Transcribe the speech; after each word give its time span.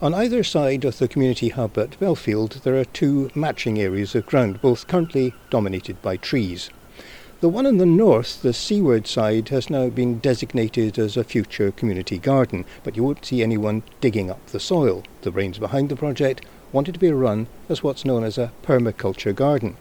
On 0.00 0.14
either 0.14 0.44
side 0.44 0.84
of 0.84 0.98
the 0.98 1.08
community 1.08 1.48
hub 1.48 1.76
at 1.76 1.98
Bellfield, 1.98 2.62
there 2.62 2.78
are 2.78 2.84
two 2.84 3.32
matching 3.34 3.80
areas 3.80 4.14
of 4.14 4.26
ground, 4.26 4.62
both 4.62 4.86
currently 4.86 5.34
dominated 5.50 6.00
by 6.02 6.16
trees. 6.16 6.70
The 7.40 7.48
one 7.48 7.66
in 7.66 7.78
the 7.78 7.86
north, 7.86 8.42
the 8.42 8.52
seaward 8.52 9.08
side, 9.08 9.48
has 9.48 9.68
now 9.68 9.88
been 9.88 10.20
designated 10.20 11.00
as 11.00 11.16
a 11.16 11.24
future 11.24 11.72
community 11.72 12.16
garden, 12.16 12.64
but 12.84 12.96
you 12.96 13.02
won't 13.02 13.24
see 13.24 13.42
anyone 13.42 13.82
digging 14.00 14.30
up 14.30 14.46
the 14.46 14.60
soil. 14.60 15.02
The 15.22 15.32
brains 15.32 15.58
behind 15.58 15.88
the 15.88 15.96
project 15.96 16.46
wanted 16.70 16.94
to 16.94 17.00
be 17.00 17.10
run 17.10 17.48
as 17.68 17.82
what's 17.82 18.04
known 18.04 18.22
as 18.22 18.38
a 18.38 18.52
permaculture 18.62 19.34
garden. 19.34 19.76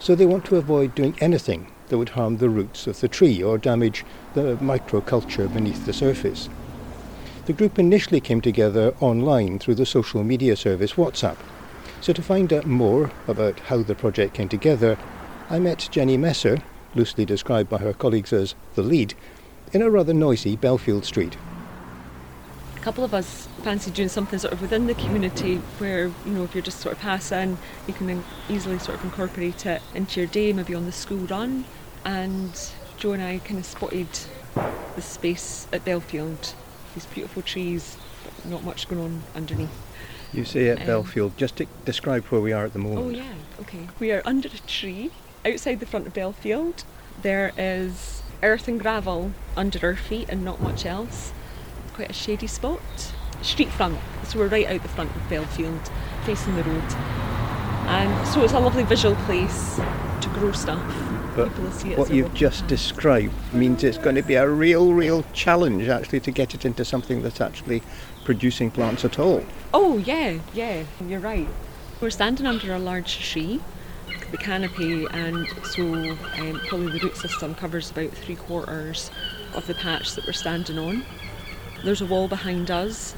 So 0.00 0.16
they 0.16 0.26
want 0.26 0.44
to 0.46 0.56
avoid 0.56 0.96
doing 0.96 1.14
anything 1.20 1.68
that 1.86 1.98
would 1.98 2.10
harm 2.10 2.38
the 2.38 2.50
roots 2.50 2.88
of 2.88 2.98
the 2.98 3.06
tree 3.06 3.40
or 3.40 3.58
damage 3.58 4.04
the 4.34 4.56
microculture 4.56 5.52
beneath 5.52 5.86
the 5.86 5.92
surface. 5.92 6.48
The 7.50 7.56
group 7.56 7.80
initially 7.80 8.20
came 8.20 8.40
together 8.40 8.94
online 9.00 9.58
through 9.58 9.74
the 9.74 9.84
social 9.84 10.22
media 10.22 10.54
service 10.54 10.92
WhatsApp. 10.92 11.36
So 12.00 12.12
to 12.12 12.22
find 12.22 12.52
out 12.52 12.64
more 12.64 13.10
about 13.26 13.58
how 13.58 13.82
the 13.82 13.96
project 13.96 14.34
came 14.34 14.48
together, 14.48 14.96
I 15.50 15.58
met 15.58 15.88
Jenny 15.90 16.16
Messer, 16.16 16.62
loosely 16.94 17.24
described 17.24 17.68
by 17.68 17.78
her 17.78 17.92
colleagues 17.92 18.32
as 18.32 18.54
the 18.76 18.84
lead, 18.84 19.14
in 19.72 19.82
a 19.82 19.90
rather 19.90 20.14
noisy 20.14 20.56
Bellfield 20.56 21.04
street. 21.04 21.36
A 22.76 22.80
couple 22.82 23.02
of 23.02 23.12
us 23.12 23.48
fancy 23.64 23.90
doing 23.90 24.08
something 24.08 24.38
sort 24.38 24.52
of 24.52 24.62
within 24.62 24.86
the 24.86 24.94
community 24.94 25.56
where, 25.78 26.06
you 26.24 26.30
know, 26.30 26.44
if 26.44 26.54
you're 26.54 26.62
just 26.62 26.78
sort 26.78 26.94
of 26.94 27.00
passing, 27.00 27.58
you 27.88 27.94
can 27.94 28.22
easily 28.48 28.78
sort 28.78 28.96
of 28.96 29.04
incorporate 29.04 29.66
it 29.66 29.82
into 29.92 30.20
your 30.20 30.28
day, 30.28 30.52
maybe 30.52 30.72
on 30.72 30.86
the 30.86 30.92
school 30.92 31.26
run. 31.26 31.64
And 32.04 32.52
Joe 32.96 33.10
and 33.10 33.20
I 33.24 33.38
kind 33.38 33.58
of 33.58 33.66
spotted 33.66 34.06
the 34.94 35.02
space 35.02 35.66
at 35.72 35.84
Bellfield 35.84 36.54
these 36.94 37.06
beautiful 37.06 37.42
trees, 37.42 37.96
but 38.24 38.46
not 38.46 38.64
much 38.64 38.88
going 38.88 39.00
on 39.00 39.22
underneath. 39.34 39.70
You 40.32 40.44
say 40.44 40.68
at 40.68 40.80
um, 40.82 40.86
Bellfield, 40.86 41.36
just 41.36 41.56
to 41.56 41.66
describe 41.84 42.24
where 42.26 42.40
we 42.40 42.52
are 42.52 42.64
at 42.64 42.72
the 42.72 42.78
moment. 42.78 43.06
Oh, 43.06 43.10
yeah, 43.10 43.34
okay. 43.60 43.88
We 43.98 44.12
are 44.12 44.22
under 44.24 44.48
a 44.48 44.66
tree 44.66 45.10
outside 45.44 45.80
the 45.80 45.86
front 45.86 46.06
of 46.06 46.14
Bellfield. 46.14 46.84
There 47.22 47.52
is 47.58 48.22
earth 48.42 48.68
and 48.68 48.80
gravel 48.80 49.32
under 49.56 49.84
our 49.84 49.96
feet 49.96 50.28
and 50.28 50.44
not 50.44 50.60
much 50.60 50.86
else. 50.86 51.32
Quite 51.94 52.10
a 52.10 52.14
shady 52.14 52.46
spot. 52.46 52.80
Street 53.42 53.70
front, 53.70 53.98
so 54.24 54.38
we're 54.38 54.48
right 54.48 54.66
out 54.66 54.82
the 54.82 54.88
front 54.88 55.10
of 55.16 55.22
Bellfield, 55.22 55.90
facing 56.24 56.54
the 56.56 56.62
road. 56.62 56.92
And 57.88 58.28
so 58.28 58.44
it's 58.44 58.52
a 58.52 58.60
lovely 58.60 58.84
visual 58.84 59.16
place 59.24 59.76
to 59.76 60.28
grow 60.34 60.52
stuff. 60.52 61.09
But 61.48 61.98
what 61.98 62.10
you've 62.12 62.34
just 62.34 62.66
described 62.66 63.32
means 63.52 63.82
it's 63.84 63.98
going 63.98 64.16
to 64.16 64.22
be 64.22 64.34
a 64.34 64.48
real, 64.48 64.92
real 64.92 65.24
challenge 65.32 65.88
actually 65.88 66.20
to 66.20 66.30
get 66.30 66.54
it 66.54 66.64
into 66.64 66.84
something 66.84 67.22
that's 67.22 67.40
actually 67.40 67.82
producing 68.24 68.70
plants 68.70 69.04
at 69.04 69.18
all. 69.18 69.44
Oh, 69.72 69.98
yeah, 69.98 70.38
yeah, 70.52 70.84
you're 71.06 71.20
right. 71.20 71.48
We're 72.00 72.10
standing 72.10 72.46
under 72.46 72.74
a 72.74 72.78
large 72.78 73.18
tree, 73.30 73.60
the 74.30 74.36
canopy, 74.36 75.06
and 75.10 75.46
so 75.64 75.82
um, 75.82 76.60
probably 76.68 76.98
the 76.98 77.00
root 77.04 77.16
system 77.16 77.54
covers 77.54 77.90
about 77.90 78.10
three 78.10 78.36
quarters 78.36 79.10
of 79.54 79.66
the 79.66 79.74
patch 79.74 80.14
that 80.14 80.26
we're 80.26 80.32
standing 80.32 80.78
on. 80.78 81.04
There's 81.82 82.02
a 82.02 82.06
wall 82.06 82.28
behind 82.28 82.70
us 82.70 83.14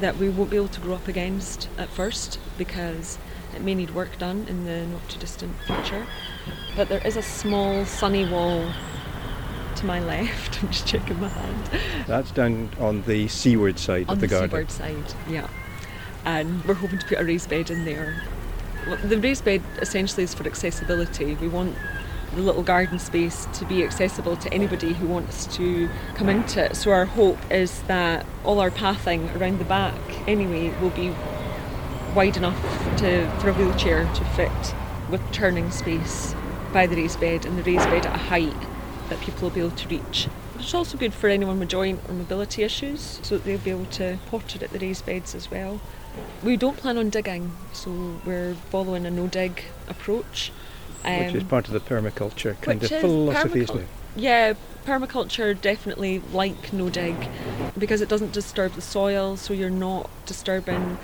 that 0.00 0.16
we 0.16 0.28
won't 0.28 0.50
be 0.50 0.56
able 0.56 0.68
to 0.68 0.80
grow 0.80 0.94
up 0.94 1.08
against 1.08 1.68
at 1.76 1.88
first 1.88 2.38
because 2.56 3.18
it 3.56 3.62
may 3.62 3.74
need 3.74 3.94
work 3.94 4.18
done 4.18 4.46
in 4.48 4.64
the 4.64 4.86
not 4.86 5.08
too 5.08 5.18
distant 5.18 5.56
future. 5.66 6.06
But 6.76 6.88
there 6.88 7.04
is 7.06 7.16
a 7.16 7.22
small 7.22 7.84
sunny 7.86 8.28
wall 8.28 8.70
to 9.76 9.86
my 9.86 9.98
left. 10.04 10.62
I'm 10.62 10.70
just 10.70 10.86
checking 10.86 11.18
my 11.20 11.28
hand. 11.28 11.70
That's 12.06 12.30
down 12.30 12.70
on 12.78 13.02
the 13.02 13.28
seaward 13.28 13.78
side 13.78 14.08
on 14.08 14.14
of 14.14 14.20
the, 14.20 14.26
the 14.26 14.30
garden. 14.30 14.50
seaward 14.50 14.70
side, 14.70 15.14
yeah. 15.28 15.48
And 16.24 16.64
we're 16.64 16.74
hoping 16.74 16.98
to 16.98 17.06
put 17.06 17.18
a 17.18 17.24
raised 17.24 17.48
bed 17.48 17.70
in 17.70 17.84
there. 17.84 18.22
The 19.02 19.18
raised 19.18 19.44
bed 19.44 19.62
essentially 19.80 20.22
is 20.24 20.34
for 20.34 20.44
accessibility. 20.46 21.34
We 21.36 21.48
want 21.48 21.74
the 22.34 22.42
little 22.42 22.62
garden 22.62 22.98
space 22.98 23.46
to 23.54 23.64
be 23.64 23.82
accessible 23.82 24.36
to 24.36 24.52
anybody 24.52 24.92
who 24.92 25.06
wants 25.06 25.46
to 25.56 25.88
come 26.14 26.28
into 26.28 26.64
it. 26.64 26.76
So 26.76 26.90
our 26.90 27.06
hope 27.06 27.38
is 27.50 27.82
that 27.82 28.26
all 28.44 28.60
our 28.60 28.70
pathing 28.70 29.30
around 29.30 29.58
the 29.58 29.64
back 29.64 29.98
anyway 30.28 30.74
will 30.80 30.90
be 30.90 31.14
wide 32.16 32.36
enough 32.38 32.58
to, 32.96 33.30
for 33.40 33.50
a 33.50 33.52
wheelchair 33.52 34.10
to 34.14 34.24
fit 34.24 34.74
with 35.10 35.20
turning 35.32 35.70
space 35.70 36.34
by 36.72 36.86
the 36.86 36.96
raised 36.96 37.20
bed 37.20 37.44
and 37.44 37.58
the 37.58 37.62
raised 37.62 37.84
bed 37.90 38.06
at 38.06 38.14
a 38.14 38.18
height 38.18 38.56
that 39.10 39.20
people 39.20 39.42
will 39.42 39.54
be 39.54 39.60
able 39.60 39.70
to 39.76 39.86
reach. 39.88 40.26
It's 40.58 40.72
also 40.72 40.96
good 40.96 41.12
for 41.12 41.28
anyone 41.28 41.58
with 41.58 41.68
joint 41.68 42.00
or 42.08 42.14
mobility 42.14 42.62
issues 42.62 43.20
so 43.22 43.36
that 43.36 43.44
they'll 43.44 43.58
be 43.58 43.70
able 43.70 43.84
to 43.86 44.18
porter 44.26 44.64
at 44.64 44.70
the 44.70 44.78
raised 44.78 45.04
beds 45.04 45.34
as 45.34 45.50
well. 45.50 45.78
We 46.42 46.56
don't 46.56 46.78
plan 46.78 46.96
on 46.96 47.10
digging, 47.10 47.52
so 47.74 48.18
we're 48.24 48.54
following 48.70 49.04
a 49.04 49.10
no 49.10 49.26
dig 49.26 49.64
approach. 49.86 50.50
Um, 51.04 51.26
which 51.26 51.34
is 51.34 51.42
um, 51.42 51.48
part 51.48 51.68
of 51.68 51.74
the 51.74 51.80
permaculture 51.80 52.58
kind 52.62 52.82
of 52.82 52.88
philosophy, 52.88 53.60
isn't 53.60 53.80
it? 53.80 53.88
Yeah, 54.16 54.54
permaculture 54.86 55.60
definitely 55.60 56.22
like 56.32 56.72
no 56.72 56.88
dig 56.88 57.28
because 57.76 58.00
it 58.00 58.08
doesn't 58.08 58.32
disturb 58.32 58.72
the 58.72 58.80
soil, 58.80 59.36
so 59.36 59.52
you're 59.52 59.68
not 59.68 60.08
disturbing 60.24 60.96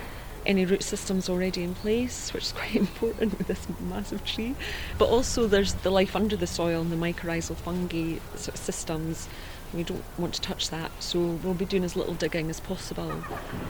any 0.45 0.65
root 0.65 0.83
systems 0.83 1.29
already 1.29 1.63
in 1.63 1.75
place, 1.75 2.33
which 2.33 2.43
is 2.43 2.51
quite 2.51 2.75
important 2.87 3.37
with 3.37 3.47
this 3.47 3.67
massive 3.79 4.25
tree. 4.25 4.55
But 4.97 5.09
also 5.09 5.47
there's 5.47 5.73
the 5.75 5.89
life 5.89 6.15
under 6.15 6.35
the 6.35 6.47
soil 6.47 6.81
and 6.81 6.91
the 6.91 6.95
mycorrhizal 6.95 7.55
fungi 7.55 8.19
sort 8.35 8.55
of 8.55 8.57
systems. 8.57 9.27
We 9.73 9.83
don't 9.83 10.03
want 10.17 10.35
to 10.35 10.41
touch 10.41 10.69
that, 10.69 10.91
so 11.01 11.19
we'll 11.19 11.55
be 11.55 11.65
doing 11.65 11.83
as 11.83 11.95
little 11.95 12.13
digging 12.13 12.49
as 12.49 12.59
possible. 12.59 13.23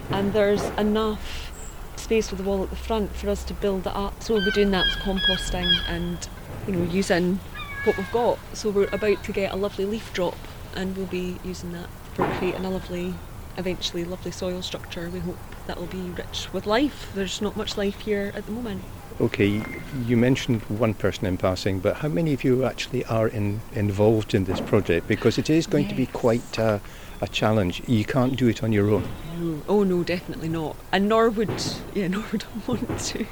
And 0.09 0.33
there's 0.33 0.63
enough 0.78 1.51
space 1.95 2.31
with 2.31 2.39
the 2.39 2.45
wall 2.45 2.63
at 2.63 2.69
the 2.69 2.75
front 2.75 3.16
for 3.16 3.29
us 3.29 3.44
to 3.45 3.53
build 3.53 3.88
it 3.88 3.95
up. 3.95 4.22
So 4.22 4.33
we'll 4.33 4.45
be 4.45 4.51
doing 4.51 4.72
that 4.72 4.85
with 4.85 4.95
composting 4.95 5.72
and 5.88 6.28
you 6.67 6.73
know 6.73 6.91
using 6.91 7.39
what 7.85 7.97
we've 7.97 8.12
got. 8.12 8.39
So 8.53 8.69
we're 8.69 8.89
about 8.91 9.23
to 9.23 9.31
get 9.31 9.53
a 9.53 9.56
lovely 9.56 9.85
leaf 9.85 10.12
drop, 10.13 10.38
and 10.75 10.95
we'll 10.97 11.06
be 11.06 11.38
using 11.44 11.72
that 11.73 11.89
for 12.16 12.28
creating 12.38 12.66
a 12.66 12.69
lovely, 12.69 13.13
eventually 13.57 14.03
lovely 14.03 14.31
soil 14.31 14.62
structure. 14.62 15.09
We 15.09 15.19
hope 15.19 15.38
that 15.68 15.78
will 15.79 15.88
be 15.88 16.09
rich 16.12 16.47
with 16.53 16.66
life. 16.66 17.12
There's 17.16 17.41
not 17.41 17.56
much 17.56 17.78
life 17.78 18.00
here 18.01 18.31
at 18.35 18.46
the 18.46 18.51
moment. 18.51 18.84
Okay, 19.22 19.63
you 20.07 20.18
mentioned 20.18 20.63
one 20.63 20.96
person 20.96 21.28
in 21.28 21.38
passing, 21.38 21.79
but 21.79 21.97
how 21.97 22.07
many 22.07 22.34
of 22.34 22.44
you 22.44 22.66
actually 22.66 23.06
are 23.06 23.28
in, 23.28 23.62
involved 23.74 24.34
in 24.34 24.46
this 24.46 24.59
project? 24.59 25.07
Because 25.07 25.38
it 25.38 25.50
is 25.50 25.68
going 25.68 25.84
yes. 25.84 25.91
to 25.91 25.96
be 25.96 26.06
quite 26.07 26.59
uh, 26.59 26.79
a 27.22 27.28
challenge. 27.28 27.84
You 27.88 28.06
can't 28.06 28.35
do 28.35 28.47
it 28.47 28.63
on 28.63 28.72
your 28.74 28.90
own. 28.90 29.07
No. 29.40 29.62
Oh 29.68 29.84
no, 29.84 30.03
definitely 30.03 30.50
not. 30.50 30.75
And 30.91 31.07
nor 31.07 31.29
would 31.29 31.50
yeah, 31.94 32.07
nor 32.07 32.24
would 32.31 32.44
I 32.44 32.59
want 32.68 33.00
to. 33.00 33.25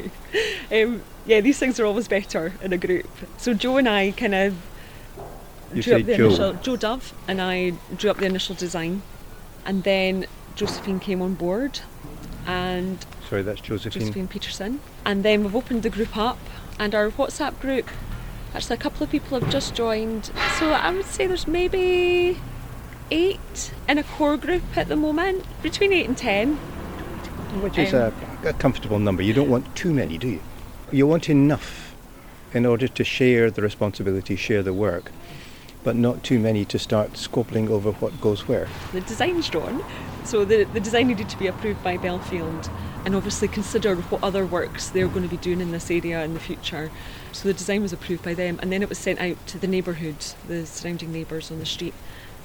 Um, 0.72 1.02
yeah, 1.26 1.42
these 1.42 1.58
things 1.58 1.80
are 1.80 1.86
always 1.86 2.08
better 2.08 2.54
in 2.62 2.74
a 2.74 2.78
group. 2.78 3.10
So 3.38 3.54
Joe 3.54 3.78
and 3.78 3.90
I 3.90 4.12
kind 4.12 4.36
of 4.36 4.56
you 5.74 5.82
drew 5.82 5.96
up 5.96 6.06
the 6.06 6.18
Joe. 6.18 6.26
initial 6.28 6.54
Joe 6.54 6.76
Dove 6.76 7.14
and 7.28 7.42
I 7.42 7.72
drew 7.98 8.12
up 8.12 8.18
the 8.18 8.26
initial 8.26 8.56
design, 8.56 9.02
and 9.66 9.84
then 9.84 10.28
Josephine 10.56 11.00
came 11.00 11.22
on 11.22 11.34
board 11.34 11.80
and 12.46 13.06
sorry, 13.30 13.42
that's 13.42 13.62
Josephine. 13.62 14.02
Josephine 14.02 14.28
Peterson. 14.28 14.80
And 15.06 15.24
then 15.24 15.44
we've 15.44 15.56
opened 15.56 15.84
the 15.84 15.90
group 15.90 16.16
up, 16.18 16.40
and 16.80 16.96
our 16.96 17.10
WhatsApp 17.10 17.60
group. 17.60 17.88
Actually, 18.54 18.76
a 18.76 18.80
couple 18.80 19.04
of 19.04 19.10
people 19.10 19.40
have 19.40 19.50
just 19.50 19.76
joined, 19.76 20.26
so 20.60 20.72
I 20.72 20.92
would 20.92 21.06
say 21.06 21.26
there's 21.26 21.48
maybe 21.48 22.38
eight 23.10 23.74
in 23.88 23.98
a 23.98 24.04
core 24.04 24.36
group 24.38 24.64
at 24.76 24.88
the 24.90 24.98
moment, 24.98 25.46
between 25.64 25.94
eight 25.94 26.08
and 26.08 26.18
ten. 26.18 26.56
Which 27.62 27.78
is 27.78 27.94
um, 27.94 28.14
a, 28.44 28.50
a 28.50 28.54
comfortable 28.54 29.00
number. 29.00 29.24
You 29.24 29.34
don't 29.34 29.50
want 29.50 29.74
too 29.76 29.94
many, 29.94 30.18
do 30.18 30.28
you? 30.28 30.42
You 30.92 31.08
want 31.08 31.30
enough 31.30 31.96
in 32.54 32.66
order 32.66 32.88
to 32.88 33.04
share 33.04 33.50
the 33.50 33.62
responsibility, 33.62 34.36
share 34.36 34.64
the 34.64 34.74
work 34.74 35.12
but 35.84 35.96
not 35.96 36.24
too 36.24 36.40
many 36.40 36.66
to 36.66 36.80
start 36.80 37.18
squabbling 37.18 37.70
over 37.70 37.92
what 37.94 38.20
goes 38.22 38.48
where. 38.48 38.68
The 38.92 39.02
design's 39.02 39.50
drawn, 39.50 39.84
so 40.24 40.46
the, 40.46 40.64
the 40.66 40.80
design 40.80 41.08
needed 41.08 41.30
to 41.30 41.38
be 41.38 41.48
approved 41.48 41.84
by 41.84 41.98
Bellfield 41.98 42.70
and 43.06 43.16
obviously 43.16 43.48
consider 43.48 43.96
what 43.96 44.24
other 44.24 44.46
works 44.46 44.90
they're 44.90 45.08
going 45.08 45.24
to 45.24 45.30
be 45.30 45.38
doing 45.38 45.60
in 45.62 45.72
this 45.72 45.90
area 45.90 46.24
in 46.24 46.34
the 46.34 46.40
future. 46.40 46.92
So 47.32 47.48
the 47.48 47.54
design 47.54 47.82
was 47.82 47.92
approved 47.92 48.24
by 48.24 48.36
them 48.36 48.60
and 48.62 48.72
then 48.72 48.84
it 48.84 48.90
was 48.90 49.00
sent 49.00 49.20
out 49.20 49.46
to 49.48 49.58
the 49.58 49.68
neighbourhood, 49.68 50.18
the 50.48 50.66
surrounding 50.66 51.12
neighbours 51.12 51.52
on 51.52 51.60
the 51.60 51.66
street. 51.66 51.96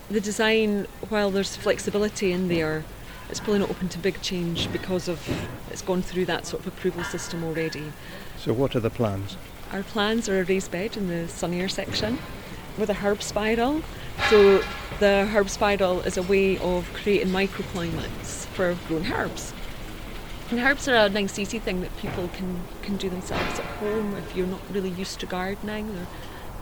The 0.09 0.21
design, 0.21 0.87
while 1.09 1.31
there's 1.31 1.56
flexibility 1.56 2.32
in 2.32 2.49
there, 2.49 2.85
it's 3.29 3.41
probably 3.41 3.59
not 3.59 3.71
open 3.71 3.89
to 3.91 3.99
big 3.99 4.23
change 4.23 4.71
because 4.73 5.09
of 5.09 5.29
it's 5.71 5.82
gone 5.82 6.00
through 6.00 6.27
that 6.27 6.47
sort 6.47 6.62
of 6.65 6.69
approval 6.69 7.05
system 7.05 7.44
already. 7.44 7.93
So 8.39 8.53
what 8.53 8.77
are 8.77 8.81
the 8.81 8.91
plans? 8.91 9.37
Our 9.73 9.82
plans 9.82 10.29
are 10.29 10.41
a 10.41 10.44
raised 10.44 10.71
bed 10.71 10.97
in 10.97 11.09
the 11.09 11.29
sunnier 11.29 11.69
section 11.69 12.19
with 12.78 12.90
a 12.90 12.94
herb 12.94 13.23
spiral. 13.23 13.82
So 14.31 14.62
the 14.99 15.26
herb 15.26 15.50
spiral 15.50 16.00
is 16.00 16.17
a 16.17 16.23
way 16.23 16.58
of 16.58 16.90
creating 16.94 17.28
microclimates 17.28 18.46
for 18.46 18.76
growing 18.88 19.12
herbs. 19.12 19.52
And 20.50 20.61
herbs 20.61 20.87
are 20.88 20.94
a 20.94 21.08
nice 21.08 21.38
easy 21.38 21.58
thing 21.58 21.81
that 21.81 21.96
people 21.99 22.28
can, 22.28 22.62
can 22.82 22.96
do 22.96 23.11
themselves 23.11 23.58
at 23.58 23.64
home 23.64 24.14
if 24.14 24.37
you're 24.37 24.46
not 24.46 24.61
really 24.70 24.90
used 24.90 25.19
to 25.20 25.26
gardening. 25.26 25.94
They 25.94 26.06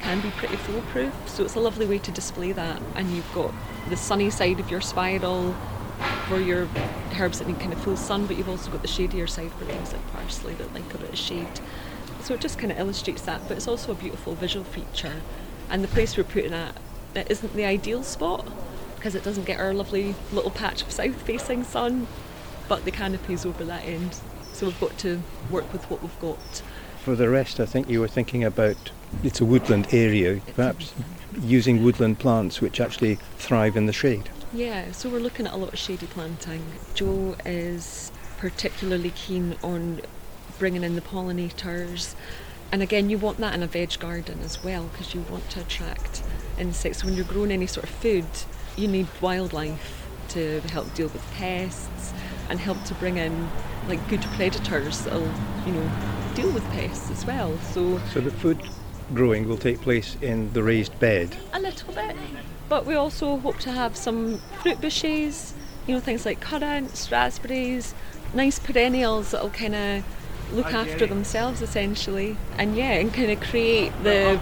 can 0.00 0.20
be 0.20 0.30
pretty 0.30 0.56
foolproof. 0.56 1.12
So 1.28 1.44
it's 1.44 1.54
a 1.54 1.60
lovely 1.60 1.86
way 1.86 1.98
to 1.98 2.10
display 2.10 2.52
that. 2.52 2.80
And 2.94 3.10
you've 3.10 3.32
got 3.34 3.52
the 3.90 3.96
sunny 3.96 4.30
side 4.30 4.58
of 4.58 4.70
your 4.70 4.80
spiral 4.80 5.54
for 6.28 6.40
your 6.40 6.68
herbs 7.18 7.38
that 7.38 7.48
need 7.48 7.60
kind 7.60 7.72
of 7.72 7.80
full 7.80 7.96
sun, 7.96 8.26
but 8.26 8.36
you've 8.36 8.48
also 8.48 8.70
got 8.70 8.82
the 8.82 8.88
shadier 8.88 9.26
side 9.26 9.52
for 9.52 9.64
things 9.64 9.92
like 9.92 10.12
parsley 10.12 10.54
that 10.54 10.72
like 10.74 10.92
a 10.94 10.98
bit 10.98 11.10
of 11.10 11.18
shade. 11.18 11.60
So 12.22 12.34
it 12.34 12.40
just 12.40 12.58
kind 12.58 12.72
of 12.72 12.78
illustrates 12.78 13.22
that, 13.22 13.42
but 13.46 13.58
it's 13.58 13.68
also 13.68 13.92
a 13.92 13.94
beautiful 13.94 14.34
visual 14.34 14.64
feature. 14.64 15.20
And 15.70 15.82
the 15.82 15.88
place 15.88 16.16
we're 16.16 16.24
putting 16.24 16.52
it, 16.52 16.74
it 17.14 17.30
isn't 17.30 17.54
the 17.54 17.64
ideal 17.64 18.02
spot 18.02 18.46
because 18.96 19.14
it 19.14 19.22
doesn't 19.22 19.44
get 19.44 19.60
our 19.60 19.74
lovely 19.74 20.14
little 20.32 20.50
patch 20.50 20.82
of 20.82 20.90
south 20.90 21.20
facing 21.22 21.64
sun, 21.64 22.06
but 22.68 22.84
the 22.84 22.90
canopy's 22.90 23.44
over 23.44 23.64
that 23.64 23.84
end. 23.84 24.18
So 24.52 24.66
we've 24.66 24.80
got 24.80 24.96
to 24.98 25.20
work 25.50 25.70
with 25.72 25.84
what 25.90 26.00
we've 26.00 26.20
got. 26.20 26.62
For 27.02 27.14
the 27.14 27.28
rest, 27.28 27.60
I 27.60 27.66
think 27.66 27.90
you 27.90 28.00
were 28.00 28.08
thinking 28.08 28.44
about 28.44 28.76
it's 29.22 29.40
a 29.40 29.44
woodland 29.44 29.88
area, 29.92 30.40
perhaps 30.54 30.94
using 31.40 31.84
woodland 31.84 32.18
plants 32.18 32.60
which 32.60 32.80
actually 32.80 33.16
thrive 33.36 33.76
in 33.76 33.86
the 33.86 33.92
shade. 33.92 34.30
Yeah, 34.52 34.92
so 34.92 35.08
we're 35.08 35.18
looking 35.18 35.46
at 35.46 35.52
a 35.52 35.56
lot 35.56 35.72
of 35.72 35.78
shady 35.78 36.06
planting. 36.06 36.64
Joe 36.94 37.36
is 37.44 38.12
particularly 38.38 39.10
keen 39.10 39.56
on 39.62 40.00
bringing 40.58 40.84
in 40.84 40.94
the 40.94 41.00
pollinators. 41.00 42.14
And 42.72 42.82
again, 42.82 43.08
you 43.10 43.18
want 43.18 43.38
that 43.38 43.54
in 43.54 43.62
a 43.62 43.66
veg 43.66 43.98
garden 43.98 44.40
as 44.44 44.62
well 44.64 44.84
because 44.84 45.14
you 45.14 45.24
want 45.30 45.48
to 45.50 45.60
attract 45.60 46.22
insects. 46.58 47.04
When 47.04 47.14
you're 47.14 47.24
growing 47.24 47.52
any 47.52 47.66
sort 47.66 47.84
of 47.84 47.90
food, 47.90 48.26
you 48.76 48.88
need 48.88 49.06
wildlife 49.20 50.06
to 50.30 50.60
help 50.72 50.92
deal 50.94 51.08
with 51.08 51.22
pests 51.32 52.12
and 52.48 52.58
help 52.58 52.82
to 52.84 52.94
bring 52.94 53.16
in 53.16 53.48
like 53.88 54.06
good 54.08 54.22
predators 54.36 55.02
that'll, 55.02 55.30
you 55.66 55.72
know, 55.72 55.90
deal 56.34 56.50
with 56.52 56.64
pests 56.70 57.10
as 57.10 57.24
well. 57.24 57.56
So, 57.72 57.98
so 58.12 58.20
the 58.20 58.30
food 58.30 58.60
growing 59.12 59.48
will 59.48 59.58
take 59.58 59.80
place 59.80 60.16
in 60.22 60.52
the 60.52 60.62
raised 60.62 60.98
bed. 60.98 61.36
A 61.52 61.60
little 61.60 61.92
bit, 61.92 62.16
but 62.68 62.86
we 62.86 62.94
also 62.94 63.36
hope 63.36 63.58
to 63.60 63.70
have 63.70 63.96
some 63.96 64.38
fruit 64.62 64.80
bushes, 64.80 65.54
you 65.86 65.94
know, 65.94 66.00
things 66.00 66.24
like 66.24 66.40
currants, 66.40 67.12
raspberries, 67.12 67.94
nice 68.32 68.58
perennials 68.58 69.30
that'll 69.30 69.50
kind 69.50 69.74
of 69.74 70.04
look 70.54 70.72
after 70.72 71.06
themselves 71.06 71.62
essentially, 71.62 72.36
and 72.58 72.76
yeah, 72.76 72.92
and 72.92 73.12
kind 73.12 73.30
of 73.30 73.40
create 73.40 73.92
the 74.02 74.40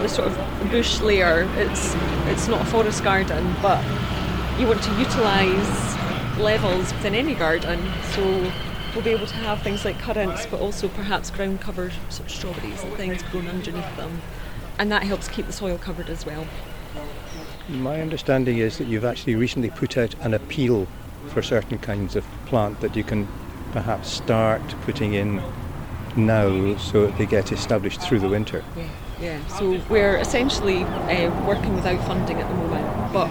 the 0.00 0.08
sort 0.08 0.28
of 0.28 0.70
bush 0.70 1.00
layer. 1.00 1.48
It's 1.56 1.94
it's 2.26 2.48
not 2.48 2.62
a 2.62 2.64
forest 2.64 3.02
garden, 3.04 3.54
but 3.62 3.82
you 4.58 4.66
want 4.66 4.82
to 4.82 4.90
utilise 4.98 5.96
levels 6.38 6.92
within 6.92 7.14
any 7.14 7.34
garden. 7.34 7.80
So 8.14 8.52
we'll 8.94 9.04
be 9.04 9.10
able 9.10 9.26
to 9.26 9.36
have 9.36 9.62
things 9.62 9.84
like 9.84 9.98
currants, 9.98 10.46
but 10.46 10.60
also 10.60 10.88
perhaps 10.88 11.30
ground 11.30 11.60
covered 11.60 11.92
sort 12.10 12.28
of 12.28 12.34
strawberries 12.34 12.82
and 12.82 12.92
things 12.94 13.22
grown 13.24 13.48
underneath 13.48 13.96
them, 13.96 14.20
and 14.78 14.90
that 14.92 15.02
helps 15.02 15.28
keep 15.28 15.46
the 15.46 15.52
soil 15.52 15.78
covered 15.78 16.08
as 16.08 16.26
well. 16.26 16.46
My 17.68 18.00
understanding 18.00 18.58
is 18.58 18.78
that 18.78 18.88
you've 18.88 19.04
actually 19.04 19.36
recently 19.36 19.70
put 19.70 19.96
out 19.96 20.14
an 20.20 20.34
appeal 20.34 20.88
for 21.28 21.42
certain 21.42 21.78
kinds 21.78 22.16
of 22.16 22.24
plant 22.46 22.80
that 22.80 22.96
you 22.96 23.04
can 23.04 23.28
perhaps 23.72 24.10
start 24.10 24.62
putting 24.82 25.14
in 25.14 25.42
now 26.16 26.76
so 26.76 27.06
that 27.06 27.18
they 27.18 27.26
get 27.26 27.52
established 27.52 28.00
through 28.00 28.20
the 28.20 28.28
winter. 28.28 28.64
Yeah, 28.76 28.88
yeah. 29.20 29.46
So 29.46 29.80
we're 29.88 30.16
essentially 30.16 30.84
uh, 30.84 31.46
working 31.46 31.74
without 31.74 32.04
funding 32.06 32.38
at 32.38 32.48
the 32.48 32.54
moment, 32.54 33.12
but 33.12 33.28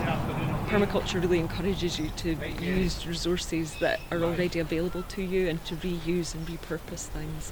permaculture 0.67 1.21
really 1.21 1.39
encourages 1.39 1.99
you 1.99 2.09
to 2.15 2.35
use 2.61 3.05
resources 3.05 3.75
that 3.79 3.99
are 4.11 4.23
already 4.23 4.59
available 4.59 5.03
to 5.03 5.21
you 5.21 5.49
and 5.49 5.63
to 5.65 5.75
reuse 5.75 6.33
and 6.33 6.47
repurpose 6.47 7.07
things. 7.07 7.51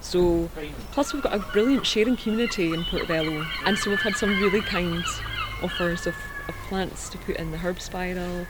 So, 0.00 0.48
plus 0.92 1.12
we've 1.12 1.22
got 1.22 1.34
a 1.34 1.40
brilliant 1.52 1.84
sharing 1.84 2.16
community 2.16 2.72
in 2.72 2.84
Portobello, 2.84 3.44
and 3.64 3.76
so 3.76 3.90
we've 3.90 3.98
had 3.98 4.14
some 4.14 4.30
really 4.40 4.60
kind 4.60 5.02
offers 5.62 6.06
of, 6.06 6.14
of 6.46 6.54
plants 6.68 7.08
to 7.08 7.18
put 7.18 7.36
in 7.36 7.50
the 7.50 7.58
herb 7.58 7.80
spiral, 7.80 8.46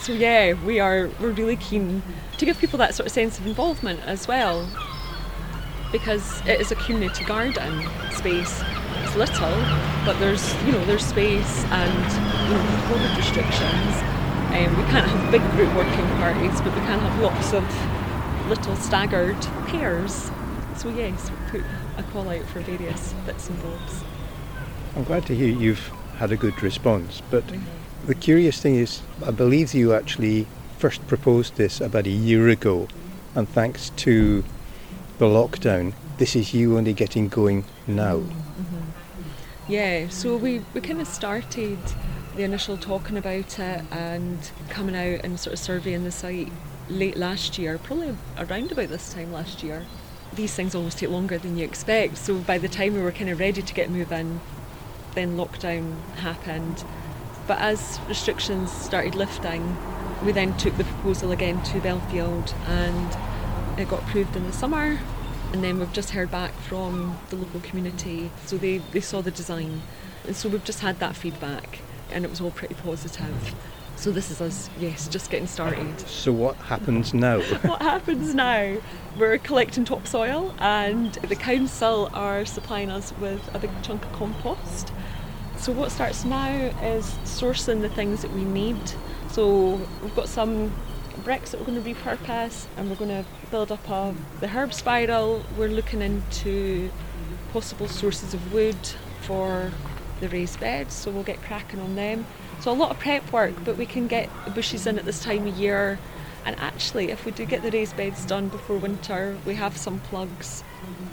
so 0.00 0.12
yeah, 0.12 0.52
we 0.64 0.80
are 0.80 1.10
we're 1.20 1.32
really 1.32 1.56
keen 1.56 2.02
to 2.38 2.44
give 2.44 2.58
people 2.58 2.78
that 2.78 2.94
sort 2.94 3.06
of 3.06 3.12
sense 3.12 3.38
of 3.38 3.46
involvement 3.46 4.00
as 4.06 4.28
well, 4.28 4.68
because 5.92 6.40
it 6.46 6.60
is 6.60 6.70
a 6.70 6.76
community 6.76 7.24
garden 7.24 7.88
space. 8.12 8.62
It's 9.02 9.16
little, 9.16 9.50
but 10.04 10.18
there's 10.18 10.54
you 10.64 10.72
know 10.72 10.84
there's 10.84 11.04
space 11.04 11.64
and 11.64 12.48
you 12.48 12.54
know 12.54 12.64
COVID 12.88 13.16
restrictions. 13.16 14.02
Um, 14.48 14.76
we 14.76 14.82
can't 14.90 15.06
have 15.06 15.30
big 15.30 15.42
group 15.52 15.74
working 15.76 16.06
parties, 16.16 16.60
but 16.60 16.74
we 16.74 16.80
can 16.80 16.98
have 16.98 17.20
lots 17.20 17.52
of 17.52 18.48
little 18.48 18.76
staggered 18.76 19.40
pairs. 19.66 20.30
So 20.76 20.88
yes, 20.88 21.30
we 21.30 21.60
put 21.60 21.70
a 21.96 22.02
call 22.04 22.28
out 22.28 22.44
for 22.46 22.60
various 22.60 23.12
bits 23.26 23.48
and 23.48 23.62
bobs. 23.62 24.04
I'm 24.96 25.04
glad 25.04 25.26
to 25.26 25.34
hear 25.34 25.48
you've 25.48 25.88
had 26.16 26.32
a 26.32 26.36
good 26.36 26.62
response, 26.62 27.20
but. 27.30 27.46
Mm-hmm 27.46 27.87
the 28.08 28.14
curious 28.14 28.58
thing 28.58 28.74
is, 28.74 29.02
I 29.26 29.30
believe 29.30 29.74
you 29.74 29.92
actually 29.92 30.46
first 30.78 31.06
proposed 31.06 31.56
this 31.56 31.78
about 31.78 32.06
a 32.06 32.10
year 32.10 32.48
ago, 32.48 32.88
and 33.34 33.46
thanks 33.46 33.90
to 33.96 34.42
the 35.18 35.26
lockdown, 35.26 35.92
this 36.16 36.34
is 36.34 36.54
you 36.54 36.78
only 36.78 36.94
getting 36.94 37.28
going 37.28 37.66
now. 37.86 38.16
Mm-hmm. 38.16 38.80
Yeah, 39.68 40.08
so 40.08 40.38
we, 40.38 40.62
we 40.72 40.80
kind 40.80 41.02
of 41.02 41.06
started 41.06 41.76
the 42.34 42.44
initial 42.44 42.78
talking 42.78 43.18
about 43.18 43.58
it 43.58 43.84
and 43.90 44.38
coming 44.70 44.96
out 44.96 45.22
and 45.22 45.38
sort 45.38 45.52
of 45.52 45.58
surveying 45.58 46.04
the 46.04 46.10
site 46.10 46.50
late 46.88 47.18
last 47.18 47.58
year, 47.58 47.76
probably 47.76 48.16
around 48.38 48.72
about 48.72 48.88
this 48.88 49.12
time 49.12 49.34
last 49.34 49.62
year. 49.62 49.84
These 50.32 50.54
things 50.54 50.74
always 50.74 50.94
take 50.94 51.10
longer 51.10 51.36
than 51.36 51.58
you 51.58 51.64
expect, 51.66 52.16
so 52.16 52.38
by 52.38 52.56
the 52.56 52.68
time 52.68 52.94
we 52.94 53.02
were 53.02 53.12
kind 53.12 53.28
of 53.28 53.38
ready 53.38 53.60
to 53.60 53.74
get 53.74 53.90
moving, 53.90 54.40
then 55.14 55.36
lockdown 55.36 56.00
happened 56.14 56.82
but 57.48 57.58
as 57.58 57.98
restrictions 58.06 58.70
started 58.70 59.16
lifting, 59.16 59.76
we 60.24 60.32
then 60.32 60.56
took 60.58 60.76
the 60.76 60.84
proposal 60.84 61.32
again 61.32 61.62
to 61.64 61.80
Bellfield 61.80 62.54
and 62.68 63.80
it 63.80 63.88
got 63.88 64.02
approved 64.02 64.36
in 64.36 64.44
the 64.44 64.52
summer. 64.52 65.00
And 65.52 65.64
then 65.64 65.78
we've 65.78 65.92
just 65.92 66.10
heard 66.10 66.30
back 66.30 66.52
from 66.52 67.18
the 67.30 67.36
local 67.36 67.60
community, 67.60 68.30
so 68.44 68.58
they, 68.58 68.78
they 68.92 69.00
saw 69.00 69.22
the 69.22 69.30
design. 69.30 69.80
And 70.26 70.36
so 70.36 70.48
we've 70.50 70.62
just 70.64 70.80
had 70.80 70.98
that 70.98 71.16
feedback, 71.16 71.78
and 72.10 72.22
it 72.22 72.28
was 72.28 72.38
all 72.38 72.50
pretty 72.50 72.74
positive. 72.74 73.54
So 73.96 74.10
this 74.10 74.30
is 74.30 74.42
us, 74.42 74.68
yes, 74.78 75.08
just 75.08 75.30
getting 75.30 75.46
started. 75.46 76.00
So 76.00 76.32
what 76.32 76.56
happens 76.56 77.14
now? 77.14 77.40
what 77.62 77.80
happens 77.80 78.34
now? 78.34 78.76
We're 79.18 79.38
collecting 79.38 79.86
topsoil, 79.86 80.54
and 80.58 81.14
the 81.14 81.34
council 81.34 82.10
are 82.12 82.44
supplying 82.44 82.90
us 82.90 83.14
with 83.18 83.48
a 83.54 83.58
big 83.58 83.70
chunk 83.82 84.04
of 84.04 84.12
compost. 84.12 84.92
So 85.58 85.72
what 85.72 85.90
starts 85.90 86.24
now 86.24 86.50
is 86.82 87.04
sourcing 87.24 87.82
the 87.82 87.88
things 87.88 88.22
that 88.22 88.32
we 88.32 88.44
need. 88.44 88.78
So 89.30 89.80
we've 90.02 90.14
got 90.14 90.28
some 90.28 90.72
bricks 91.24 91.50
that 91.50 91.60
we're 91.60 91.66
going 91.66 91.82
to 91.82 91.94
repurpose 91.94 92.66
and 92.76 92.88
we're 92.88 92.96
going 92.96 93.10
to 93.10 93.24
build 93.50 93.72
up 93.72 93.86
a, 93.88 94.14
the 94.40 94.48
herb 94.48 94.72
spiral. 94.72 95.42
We're 95.56 95.68
looking 95.68 96.00
into 96.00 96.90
possible 97.52 97.88
sources 97.88 98.34
of 98.34 98.52
wood 98.52 98.78
for 99.22 99.72
the 100.20 100.28
raised 100.28 100.60
beds, 100.60 100.94
so 100.94 101.10
we'll 101.10 101.22
get 101.22 101.42
cracking 101.42 101.80
on 101.80 101.96
them. 101.96 102.24
So 102.60 102.70
a 102.70 102.72
lot 102.72 102.92
of 102.92 102.98
prep 102.98 103.30
work, 103.32 103.54
but 103.64 103.76
we 103.76 103.86
can 103.86 104.06
get 104.06 104.30
the 104.44 104.50
bushes 104.52 104.86
in 104.86 104.98
at 104.98 105.04
this 105.04 105.22
time 105.22 105.46
of 105.46 105.56
year. 105.56 105.98
And 106.44 106.56
actually, 106.58 107.10
if 107.10 107.24
we 107.24 107.32
do 107.32 107.44
get 107.44 107.62
the 107.62 107.70
raised 107.70 107.96
beds 107.96 108.24
done 108.24 108.48
before 108.48 108.78
winter, 108.78 109.36
we 109.44 109.54
have 109.54 109.76
some 109.76 110.00
plugs 110.00 110.64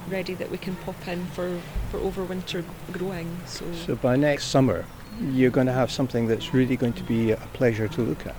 ready 0.09 0.33
that 0.35 0.49
we 0.49 0.57
can 0.57 0.75
pop 0.77 1.07
in 1.07 1.25
for, 1.27 1.59
for 1.89 1.99
overwinter 1.99 2.63
growing. 2.91 3.37
So. 3.45 3.65
so 3.73 3.95
by 3.95 4.15
next 4.15 4.45
summer, 4.45 4.85
you're 5.19 5.51
going 5.51 5.67
to 5.67 5.73
have 5.73 5.91
something 5.91 6.27
that's 6.27 6.53
really 6.53 6.75
going 6.75 6.93
to 6.93 7.03
be 7.03 7.31
a 7.31 7.37
pleasure 7.53 7.87
to 7.87 8.01
look 8.01 8.25
at. 8.25 8.35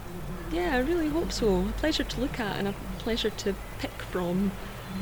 Yeah, 0.53 0.77
I 0.77 0.79
really 0.79 1.09
hope 1.09 1.33
so. 1.33 1.61
A 1.69 1.73
pleasure 1.73 2.05
to 2.05 2.21
look 2.21 2.39
at 2.39 2.57
and 2.57 2.69
a 2.69 2.75
pleasure 2.99 3.31
to 3.31 3.55
pick 3.79 3.93
from 4.03 4.53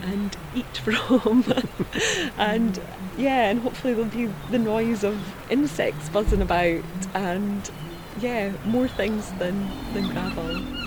and 0.02 0.36
eat 0.54 0.76
from. 0.78 1.44
and 2.38 2.80
yeah, 3.16 3.50
and 3.50 3.60
hopefully 3.60 3.94
there'll 3.94 4.10
be 4.10 4.32
the 4.50 4.58
noise 4.58 5.04
of 5.04 5.20
insects 5.50 6.08
buzzing 6.08 6.42
about 6.42 6.82
and 7.14 7.70
yeah, 8.20 8.52
more 8.64 8.88
things 8.88 9.32
than, 9.32 9.70
than 9.92 10.08
gravel. 10.08 10.83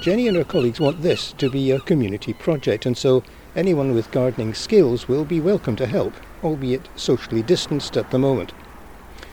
Jenny 0.00 0.28
and 0.28 0.36
her 0.36 0.44
colleagues 0.44 0.80
want 0.80 1.02
this 1.02 1.32
to 1.34 1.50
be 1.50 1.70
a 1.70 1.80
community 1.80 2.32
project, 2.32 2.86
and 2.86 2.96
so 2.96 3.22
Anyone 3.56 3.94
with 3.94 4.12
gardening 4.12 4.54
skills 4.54 5.08
will 5.08 5.24
be 5.24 5.40
welcome 5.40 5.74
to 5.74 5.86
help, 5.86 6.12
albeit 6.44 6.88
socially 6.94 7.42
distanced 7.42 7.96
at 7.96 8.12
the 8.12 8.18
moment. 8.18 8.52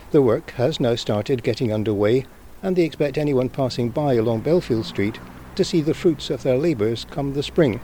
The 0.10 0.24
work 0.24 0.52
has 0.52 0.80
now 0.80 0.96
started 0.96 1.44
getting 1.44 1.72
underway, 1.72 2.26
and 2.64 2.76
they 2.76 2.84
expect 2.84 3.16
anyone 3.16 3.50
passing 3.50 3.90
by 3.90 4.16
along 4.16 4.42
Bellfield 4.42 4.86
Street 4.86 5.20
to 5.56 5.64
see 5.64 5.82
the 5.82 5.94
fruits 5.94 6.32
of 6.32 6.42
their 6.42 6.58
labours 6.58 7.06
come 7.12 7.34
the 7.34 7.44
spring. 7.44 7.80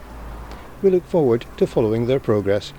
We 0.82 0.90
look 0.90 1.06
forward 1.06 1.46
to 1.58 1.68
following 1.68 2.08
their 2.08 2.20
progress. 2.20 2.74